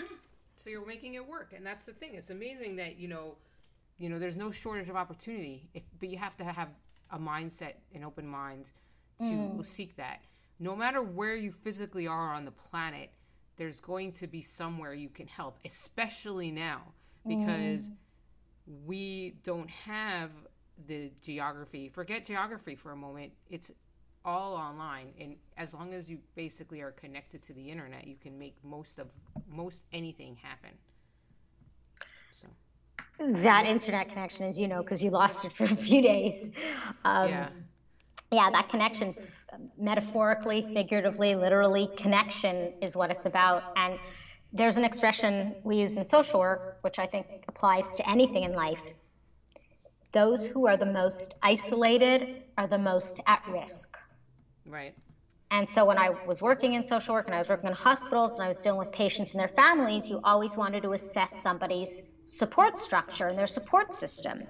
[0.56, 2.12] So you're making it work, and that's the thing.
[2.14, 3.36] It's amazing that you know,
[3.98, 5.70] you know, there's no shortage of opportunity.
[5.74, 6.70] If but you have to have
[7.10, 8.66] a mindset, an open mind,
[9.20, 9.66] to mm.
[9.66, 10.22] seek that.
[10.60, 13.10] No matter where you physically are on the planet,
[13.58, 16.94] there's going to be somewhere you can help, especially now
[17.28, 17.94] because mm.
[18.86, 20.30] we don't have
[20.88, 21.90] the geography.
[21.90, 23.34] Forget geography for a moment.
[23.50, 23.72] It's
[24.24, 28.38] all online and as long as you basically are connected to the internet you can
[28.38, 29.08] make most of
[29.50, 30.70] most anything happen.
[32.32, 32.48] So.
[33.42, 36.52] That internet connection as you know because you lost it for a few days.
[37.04, 37.50] Um, yeah.
[38.32, 39.16] yeah that connection
[39.78, 43.64] metaphorically figuratively literally connection is what it's about.
[43.76, 43.98] And
[44.54, 48.54] there's an expression we use in social work which i think applies to anything in
[48.54, 48.84] life.
[50.12, 53.91] Those who are the most isolated are the most at risk
[54.72, 54.96] Right.
[55.52, 58.38] And so when I was working in social work and I was working in hospitals
[58.38, 62.02] and I was dealing with patients and their families, you always wanted to assess somebody's
[62.24, 64.48] support structure and their support system.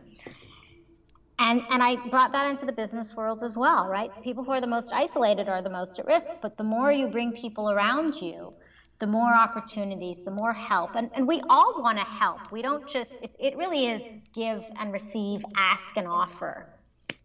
[1.39, 4.11] And, and I brought that into the business world as well, right?
[4.21, 7.07] People who are the most isolated are the most at risk, but the more you
[7.07, 8.53] bring people around you,
[8.99, 10.95] the more opportunities, the more help.
[10.95, 12.51] And, and we all want to help.
[12.51, 14.03] We don't just, it, it really is
[14.35, 16.69] give and receive, ask and offer.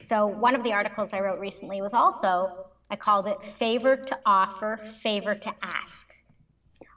[0.00, 2.52] So one of the articles I wrote recently was also
[2.90, 6.06] I called it Favor to Offer, Favor to Ask,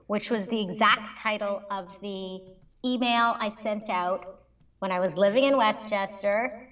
[0.08, 2.42] which was the exact title of the
[2.86, 4.42] email I sent out
[4.80, 6.68] when I was living in Westchester,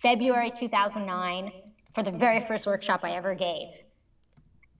[0.00, 1.52] February 2009,
[1.94, 3.68] for the very first workshop I ever gave.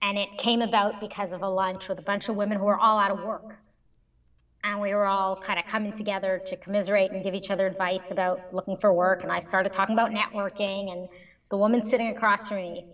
[0.01, 2.79] And it came about because of a lunch with a bunch of women who were
[2.79, 3.57] all out of work.
[4.63, 8.11] And we were all kind of coming together to commiserate and give each other advice
[8.11, 9.23] about looking for work.
[9.23, 10.91] And I started talking about networking.
[10.91, 11.09] And
[11.49, 12.85] the woman sitting across from me,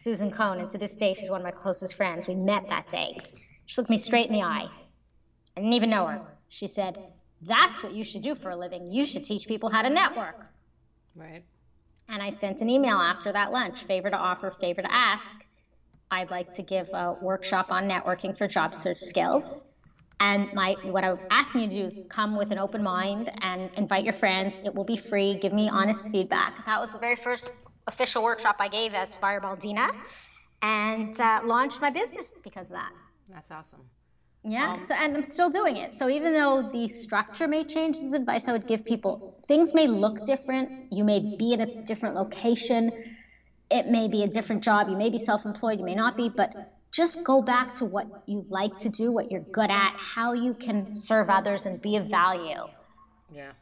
[0.00, 2.26] Susan Cohn, and to this day, she's one of my closest friends.
[2.26, 3.18] We met that day.
[3.66, 4.66] She looked me straight in the eye.
[5.54, 6.22] I didn't even know her.
[6.48, 6.96] She said,
[7.42, 8.90] That's what you should do for a living.
[8.90, 10.46] You should teach people how to network.
[11.14, 11.44] Right.
[12.08, 15.26] And I sent an email after that lunch favor to offer, favor to ask.
[16.10, 19.64] I'd like to give a workshop on networking for job search skills.
[20.18, 23.68] And my what I'm asking you to do is come with an open mind and
[23.76, 24.56] invite your friends.
[24.64, 25.34] It will be free.
[25.34, 26.64] Give me honest feedback.
[26.64, 27.52] That was the very first
[27.90, 29.88] official workshop I gave as Fireball Deena,
[30.62, 32.92] and uh, launched my business because of that.
[33.28, 33.90] That's awesome.
[34.44, 35.96] Yeah, um, so and I'm still doing it.
[35.98, 39.86] So even though the structure may change, this advice I would give people: things may
[39.88, 40.72] look different.
[40.90, 42.92] You may be in a different location.
[43.70, 44.88] It may be a different job.
[44.88, 45.78] You may be self-employed.
[45.78, 46.54] You may not be, but
[46.92, 50.54] just go back to what you like to do, what you're good at, how you
[50.54, 52.68] can serve others and be of value.
[53.32, 53.52] Yeah,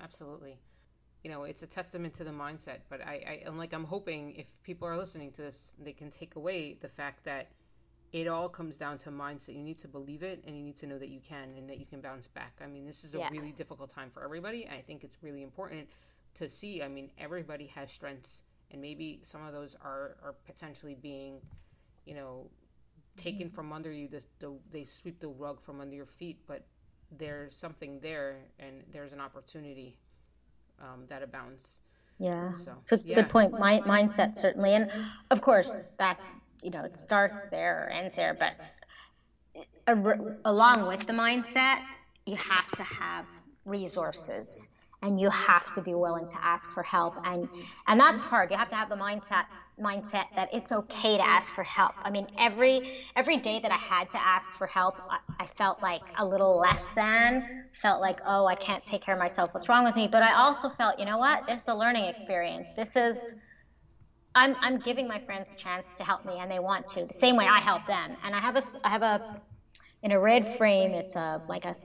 [0.00, 0.58] absolutely.
[1.24, 2.80] You know, it's a testament to the mindset.
[2.88, 6.10] But I, I, am like, I'm hoping if people are listening to this, they can
[6.10, 7.48] take away the fact that
[8.12, 9.56] it all comes down to mindset.
[9.56, 11.80] You need to believe it and you need to know that you can and that
[11.80, 12.60] you can bounce back.
[12.62, 13.28] I mean, this is a yeah.
[13.30, 14.68] really difficult time for everybody.
[14.68, 15.88] I think it's really important
[16.34, 16.80] to see.
[16.80, 21.40] I mean, everybody has strengths and maybe some of those are, are potentially being,
[22.06, 22.50] you know,
[23.16, 23.54] taken mm-hmm.
[23.56, 24.06] from under you.
[24.06, 26.66] The, the, they sweep the rug from under your feet, but
[27.18, 29.96] there's something there and there's an opportunity
[30.80, 31.80] um, that abounds.
[32.18, 32.52] Yeah.
[32.52, 32.72] So,
[33.04, 33.16] yeah.
[33.16, 33.52] good point.
[33.52, 34.90] My, mindset certainly, and
[35.30, 36.18] of course that
[36.64, 38.54] you know, it starts there or ends there, but
[40.46, 41.80] along with the mindset,
[42.24, 43.26] you have to have
[43.66, 44.66] resources
[45.04, 47.14] and you have to be willing to ask for help.
[47.24, 47.48] And
[47.86, 48.50] and that's hard.
[48.50, 49.44] You have to have the mindset
[49.80, 51.92] mindset that it's okay to ask for help.
[52.02, 55.82] I mean every every day that i had to ask for help I, I, felt
[55.82, 59.52] like a little less than felt like oh i can't take care of myself.
[59.52, 60.08] What's wrong with me?
[60.10, 61.46] But i also felt you know what?
[61.46, 62.68] This is a learning experience.
[62.74, 63.34] This is
[64.36, 67.14] I'm, I'm giving my friends a chance to help me and they want to the
[67.14, 68.16] same way I help them.
[68.24, 69.40] And I have a, I have a,
[70.02, 71.76] in a red frame, it's a, like a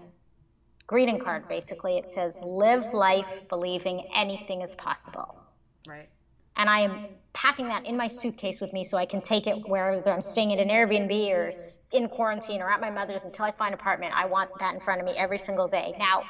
[0.89, 1.99] greeting card basically.
[1.99, 5.39] It says, live life believing anything is possible.
[5.87, 6.09] Right.
[6.55, 9.69] And I am packing that in my suitcase with me so I can take it
[9.69, 11.51] wherever I'm staying at an Airbnb or
[11.93, 14.13] in quarantine or at my mother's until I find an apartment.
[14.15, 15.93] I want that in front of me every single day.
[15.99, 16.23] Now,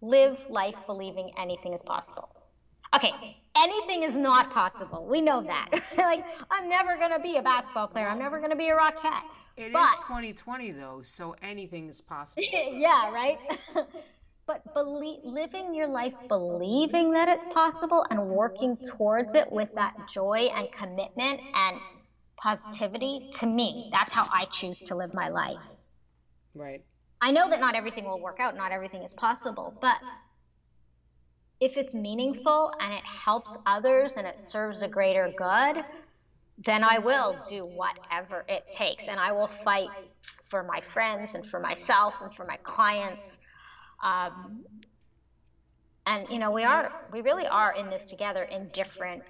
[0.00, 2.34] live life believing anything is possible.
[2.94, 5.06] Okay, anything is not possible.
[5.08, 5.68] We know that.
[5.96, 8.08] like, I'm never going to be a basketball player.
[8.08, 9.22] I'm never going to be a Rockette.
[9.56, 12.42] It but, is 2020, though, so anything is possible.
[12.52, 13.38] yeah, right?
[14.46, 19.94] but believe, living your life believing that it's possible and working towards it with that
[20.12, 21.78] joy and commitment and
[22.36, 25.62] positivity, to me, that's how I choose to live my life.
[26.54, 26.82] Right.
[27.20, 29.98] I know that not everything will work out, not everything is possible, but
[31.60, 35.84] if it's meaningful and it helps others and it serves a greater good,
[36.64, 39.08] then I will do whatever it takes.
[39.08, 39.90] And I will fight
[40.48, 43.38] for my friends and for myself and for my clients.
[44.02, 44.64] Um,
[46.06, 49.22] and, you know, we are, we really are in this together in different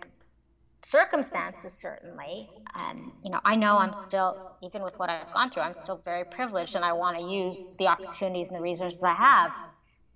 [0.83, 2.49] circumstances, certainly.
[2.81, 6.01] And, you know, I know I'm still, even with what I've gone through, I'm still
[6.05, 9.53] very privileged and I want to use the opportunities and the resources I have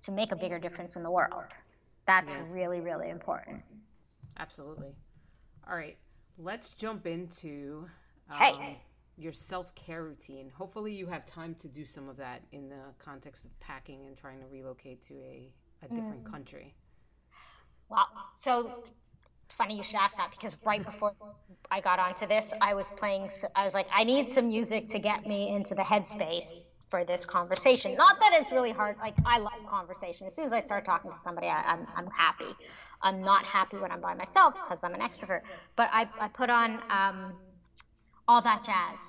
[0.03, 1.57] to make a bigger difference in the world.
[2.07, 2.43] That's yeah.
[2.49, 3.61] really, really important.
[4.37, 4.93] Absolutely.
[5.67, 5.97] All right.
[6.37, 7.87] Let's jump into
[8.29, 8.79] um, hey.
[9.17, 10.51] your self care routine.
[10.55, 14.17] Hopefully, you have time to do some of that in the context of packing and
[14.17, 15.49] trying to relocate to a,
[15.83, 16.31] a different mm.
[16.31, 16.75] country.
[17.89, 18.83] Well, so
[19.49, 21.13] funny you should ask that because right before
[21.71, 24.99] I got onto this, I was playing, I was like, I need some music to
[24.99, 26.65] get me into the headspace
[26.95, 27.93] for this conversation.
[27.95, 28.95] Not that it's really hard.
[29.01, 30.27] Like I love conversation.
[30.27, 32.55] As soon as I start talking to somebody, I, am I'm, I'm happy.
[33.01, 35.41] I'm not happy when I'm by myself because I'm an extrovert.
[35.75, 37.33] But I, I put on um,
[38.29, 38.99] all that jazz.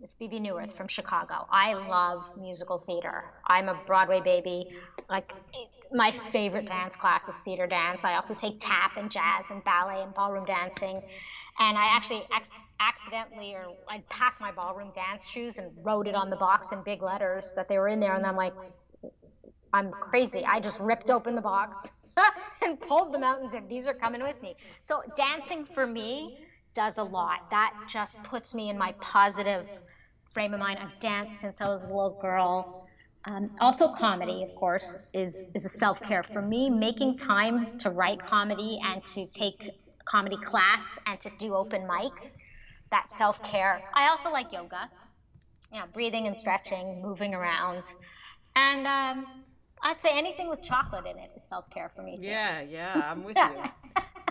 [0.00, 1.46] It's Bebe Neuwirth from Chicago.
[1.50, 3.24] I love musical theater.
[3.48, 4.68] I'm a Broadway baby.
[5.10, 5.32] Like
[5.92, 8.04] my favorite dance class is theater dance.
[8.04, 11.02] I also take tap and jazz and ballet and ballroom dancing.
[11.58, 12.22] And I actually
[12.80, 16.82] accidentally or I packed my ballroom dance shoes and wrote it on the box in
[16.82, 18.54] big letters that they were in there and I'm like
[19.72, 20.44] I'm crazy.
[20.44, 21.90] I just ripped open the box
[22.62, 24.54] and pulled them out and said these are coming with me.
[24.82, 26.38] So dancing for me
[26.74, 27.50] does a lot.
[27.50, 29.68] That just puts me in my positive
[30.30, 30.78] frame of mind.
[30.80, 32.86] I've danced since I was a little girl.
[33.24, 36.70] Um, also, comedy, of course, is is a self care for me.
[36.70, 39.70] Making time to write comedy and to take
[40.04, 42.30] comedy class and to do open mics
[42.94, 43.82] that self care.
[43.94, 44.88] I also like yoga.
[45.72, 47.82] You know, breathing and stretching, moving around,
[48.54, 49.26] and um,
[49.82, 52.28] I'd say anything with chocolate in it is self care for me too.
[52.28, 53.62] Yeah, yeah, I'm with you.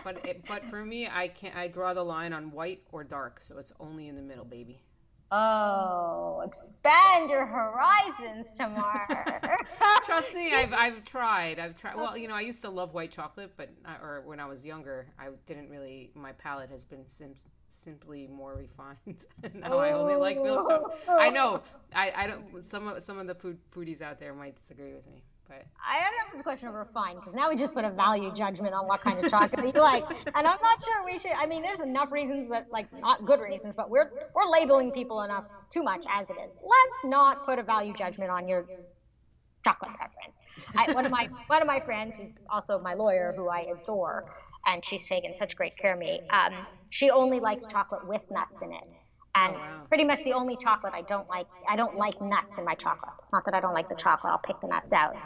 [0.04, 1.56] But it, but for me, I can't.
[1.56, 4.82] I draw the line on white or dark, so it's only in the middle, baby.
[5.36, 9.42] Oh, expand your horizons, Tamar.
[10.06, 11.58] Trust me, I've I've tried.
[11.58, 11.96] I've tried.
[11.96, 14.64] Well, you know, I used to love white chocolate, but uh, or when I was
[14.64, 16.12] younger, I didn't really.
[16.14, 17.34] My palate has been sim-
[17.68, 19.26] simply more refined.
[19.56, 21.00] now I only like milk chocolate.
[21.10, 21.64] I know.
[21.96, 22.64] I, I don't.
[22.64, 25.24] Some of some of the food foodies out there might disagree with me.
[25.48, 27.86] But I don't know if it's a question of refined because now we just put
[27.86, 31.20] a value judgment on what kind of chocolate you like, and I'm not sure we
[31.20, 31.32] should.
[31.32, 35.22] I mean, there's enough reasons that like not good reasons, but we're we're labeling people
[35.22, 36.52] enough too much as it is.
[36.62, 38.68] Let's not put a value judgment on your
[39.66, 40.36] chocolate preference.
[40.78, 44.26] I, one of my one of my friends, who's also my lawyer, who I adore,
[44.66, 46.22] and she's taken such great care of me.
[46.30, 48.84] Um, she only likes chocolate with nuts in it.
[49.36, 49.86] And Oh, wow.
[49.88, 53.14] pretty much the only chocolate I don't like, I don't like nuts in my chocolate.
[53.24, 55.18] It's not that I don't like the chocolate; I'll pick the nuts out.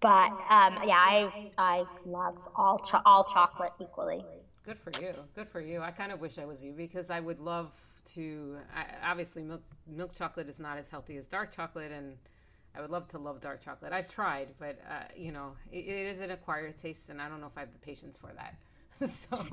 [0.00, 4.26] But um, yeah, I I love all cho- all chocolate equally.
[4.64, 5.14] good for you.
[5.34, 5.80] Good for you.
[5.80, 7.72] I kind of wish I was you because I would love
[8.14, 8.56] to.
[8.74, 12.16] I, obviously, milk milk chocolate is not as healthy as dark chocolate, and
[12.74, 13.92] I would love to love dark chocolate.
[13.92, 17.40] I've tried, but uh, you know, it, it is an acquired taste, and I don't
[17.40, 18.54] know if I have the patience for that.
[19.08, 19.46] so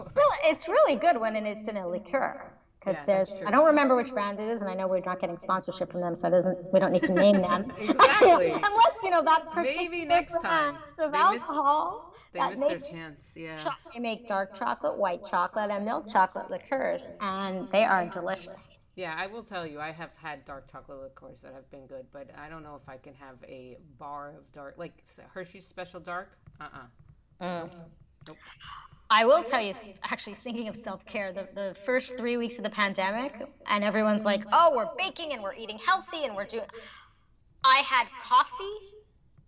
[0.44, 2.52] it's really good when it's in a liqueur.
[2.80, 3.32] Because Yeah, there's.
[3.46, 6.02] I don't remember which brand it is, and I know we're not getting sponsorship from
[6.02, 7.72] them, so it doesn't, we don't need to name them.
[7.80, 8.52] Exactly.
[8.52, 10.76] Unless you know that Maybe particular next time.
[10.98, 12.14] of They missed- alcohol.
[12.34, 13.34] they that missed their chance.
[13.36, 13.58] Yeah.
[13.58, 18.78] cho- They make dark chocolate, white chocolate, and milk chocolate liqueurs, and they are delicious.
[18.96, 22.06] Yeah, I will tell you, I have had dark chocolate liqueurs that have been good,
[22.12, 25.04] but I don't know if I can have a bar of dark, like
[25.34, 26.38] Hershey's Special Dark.
[26.60, 26.68] Uh
[27.42, 27.66] uh
[28.28, 28.38] Nope.
[29.12, 32.64] I will tell you, actually, thinking of self care, the, the first three weeks of
[32.64, 33.34] the pandemic,
[33.68, 36.66] and everyone's like, oh, oh, we're baking and we're eating healthy and we're doing.
[37.64, 38.76] I had coffee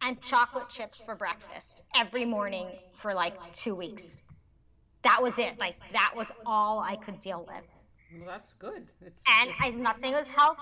[0.01, 4.23] and chocolate chips for breakfast every morning for like two weeks.
[5.03, 5.59] That was it.
[5.59, 7.63] Like, that was all I could deal with.
[8.19, 8.87] Well, that's good.
[9.05, 10.59] It's, And it's- I'm not saying it was healthy.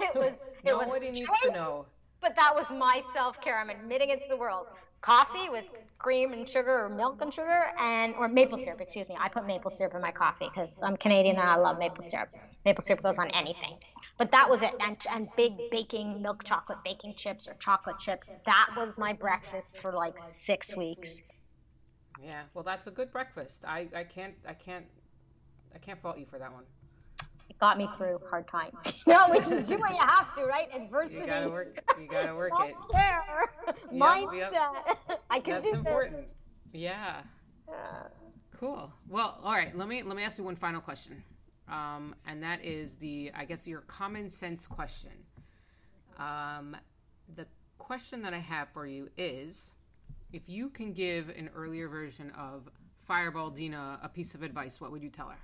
[0.00, 0.32] It was.
[0.64, 1.86] It was nobody needs choice, to know.
[2.20, 3.58] But that was my self care.
[3.58, 4.66] I'm admitting it to the world.
[5.00, 5.64] Coffee with
[5.98, 9.16] cream and sugar or milk and sugar and or maple syrup, excuse me.
[9.18, 12.28] I put maple syrup in my coffee because I'm Canadian and I love maple syrup.
[12.64, 13.76] Maple syrup goes on anything.
[14.18, 14.72] But that was it.
[14.80, 18.28] And, and big baking milk chocolate baking chips or chocolate chips.
[18.46, 21.20] That was my breakfast for like six weeks.
[22.22, 23.64] Yeah, well, that's a good breakfast.
[23.66, 24.86] I, I can't, I can't,
[25.74, 26.64] I can't fault you for that one.
[27.48, 28.74] It got me through hard times.
[29.06, 30.68] no, which is do what you have to, right?
[30.74, 31.20] Adversity.
[31.20, 32.74] You gotta work, you gotta work it.
[32.90, 33.52] Self-care.
[33.92, 34.52] Mindset.
[34.52, 35.20] yep.
[35.30, 36.26] I can That's do important.
[36.72, 37.22] Yeah.
[37.66, 37.76] this.
[38.58, 38.90] Cool.
[39.08, 39.76] Well, all right.
[39.76, 41.22] Let me let me ask you one final question,
[41.68, 45.10] um, and that is the I guess your common sense question.
[46.18, 46.76] Um,
[47.34, 47.46] the
[47.78, 49.72] question that I have for you is,
[50.32, 52.68] if you can give an earlier version of
[53.04, 55.38] Fireball Deena a piece of advice, what would you tell her?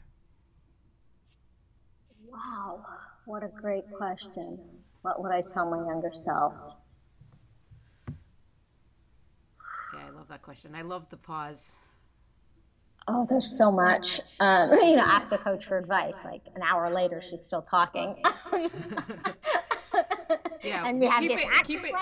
[2.32, 2.84] Wow,
[3.26, 4.58] what a great question.
[5.02, 6.54] What would I tell my younger self?
[9.94, 10.74] Yeah, I love that question.
[10.74, 11.76] I love the pause.
[13.08, 14.20] Oh, there's so much.
[14.40, 16.20] Um, you know, ask a coach for advice.
[16.24, 18.16] Like an hour later, she's still talking.
[20.64, 21.92] Yeah, and we have keep this it- keep it-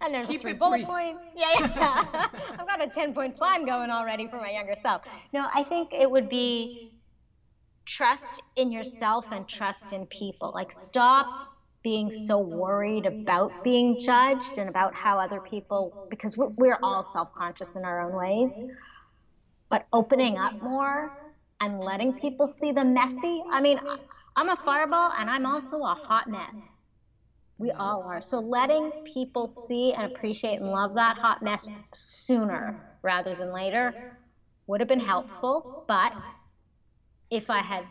[0.00, 0.86] and there's keep three it bullet brief.
[0.86, 1.20] points.
[1.34, 2.28] Yeah, yeah.
[2.58, 5.02] I've got a 10 point plan going already for my younger self.
[5.32, 6.92] No, I think it would be
[7.86, 10.52] trust in yourself and trust in people.
[10.54, 11.28] Like, stop
[11.82, 17.04] being so worried about being judged and about how other people, because we're, we're all
[17.04, 18.64] self conscious in our own ways,
[19.70, 21.12] but opening up more
[21.60, 23.44] and letting people see the messy.
[23.50, 23.80] I mean,
[24.36, 26.74] I'm a fireball and I'm also a hot mess.
[27.58, 28.20] We all are.
[28.22, 33.98] So letting people see and appreciate and love that hot mess sooner rather than later
[34.66, 35.68] would have been helpful.
[35.88, 36.12] But
[37.30, 37.86] if I had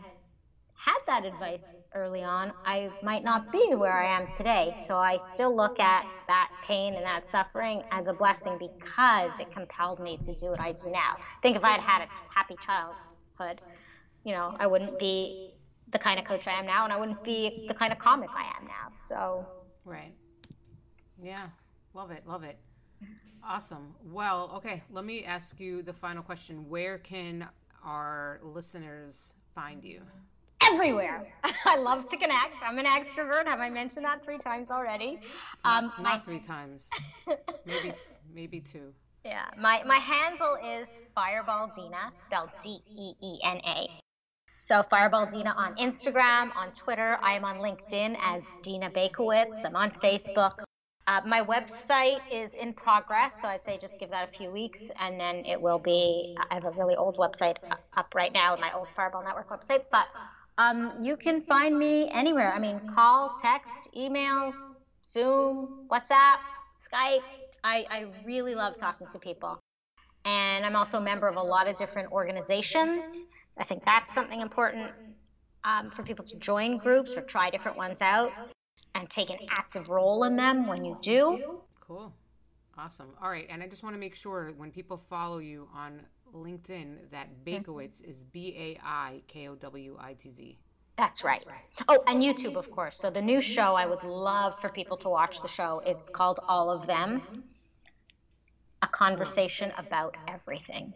[0.74, 1.64] had that advice
[1.94, 4.72] early on, I might not be where I am today.
[4.76, 9.50] So I still look at that pain and that suffering as a blessing because it
[9.50, 11.14] compelled me to do what I do now.
[11.42, 13.60] think if I had had a happy childhood,
[14.24, 15.36] you know, I wouldn't be
[15.92, 18.30] the kind of coach I am now, and I wouldn't be the kind of comic
[18.34, 18.92] I am now.
[18.98, 19.46] So
[19.84, 20.12] Right.
[21.22, 21.48] Yeah.
[21.94, 22.26] Love it.
[22.26, 22.56] Love it.
[23.44, 23.94] Awesome.
[24.12, 24.82] Well, okay.
[24.90, 26.68] Let me ask you the final question.
[26.68, 27.46] Where can
[27.86, 30.00] our listeners find you?
[30.72, 31.26] everywhere.
[31.64, 32.54] I love to connect.
[32.62, 33.46] I'm an extrovert.
[33.46, 35.20] Have I mentioned that three times already?
[35.64, 36.90] Um, my, Not three times.
[37.66, 37.92] Maybe
[38.34, 38.92] maybe two.
[39.24, 43.88] yeah, my my handle is Fireball Deena, spelled D E E N A.
[44.58, 47.18] So Fireball Deena on Instagram, on Twitter.
[47.22, 49.64] I am on LinkedIn as Deena Baikowitz.
[49.64, 50.58] I'm on Facebook.
[51.08, 54.80] Uh, my website is in progress, so I'd say just give that a few weeks,
[54.98, 56.36] and then it will be.
[56.50, 57.56] I have a really old website
[57.96, 59.84] up right now, my old Fireball Network website.
[59.92, 60.06] But
[60.58, 62.52] um, you can find me anywhere.
[62.52, 64.52] I mean, call, text, email,
[65.04, 66.38] Zoom, WhatsApp,
[66.92, 67.22] Skype.
[67.62, 69.60] I, I really love talking to people.
[70.24, 73.26] And I'm also a member of a lot of different organizations.
[73.58, 74.90] I think that's something important
[75.62, 78.32] um, for people to join groups or try different ones out
[78.96, 81.60] and take an active role in them when you do.
[81.80, 82.12] Cool.
[82.78, 83.10] Awesome.
[83.22, 83.46] All right.
[83.48, 86.02] And I just want to make sure when people follow you on
[86.34, 90.58] LinkedIn that Baikowitz is B A I K O W I T Z.
[90.96, 91.44] That's right.
[91.88, 92.96] Oh, and YouTube, of course.
[92.98, 95.82] So the new show, I would love for people to watch the show.
[95.84, 97.44] It's called All of Them
[98.80, 100.94] A Conversation About Everything.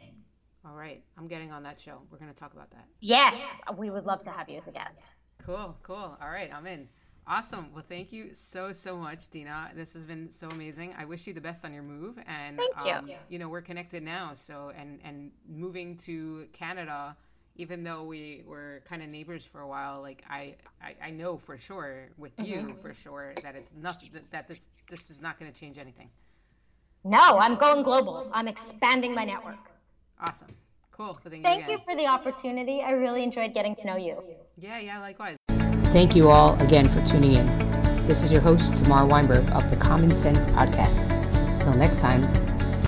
[0.65, 1.03] All right.
[1.19, 2.01] I'm getting on that show.
[2.11, 2.87] We're going to talk about that.
[3.01, 3.35] Yes.
[3.77, 5.11] We would love to have you as a guest.
[5.45, 5.77] Cool.
[5.83, 6.17] Cool.
[6.21, 6.51] All right.
[6.53, 6.89] I'm in.
[7.27, 7.69] Awesome.
[7.73, 9.71] Well, thank you so so much, Deena.
[9.75, 10.95] This has been so amazing.
[10.99, 12.93] I wish you the best on your move, and thank you.
[12.93, 14.33] Um, you know, we're connected now.
[14.35, 17.17] So, and and moving to Canada,
[17.57, 21.39] even though we were kind of neighbors for a while, like I I, I know
[21.39, 22.69] for sure with mm-hmm.
[22.69, 24.03] you for sure that it's not
[24.33, 26.11] that, this this is not going to change anything.
[27.05, 28.29] No, I'm going global.
[28.33, 29.71] I'm expanding my network.
[30.21, 30.49] Awesome.
[30.91, 31.19] Cool.
[31.23, 32.83] Thank you, thank you for the opportunity.
[32.83, 34.23] I really enjoyed getting to know you.
[34.59, 35.37] Yeah, yeah, likewise.
[35.93, 38.07] Thank you all again for tuning in.
[38.07, 41.09] This is your host, Tamar Weinberg of the Common Sense Podcast.
[41.61, 42.50] Till next time.